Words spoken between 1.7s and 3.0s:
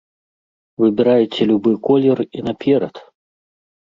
колер і наперад!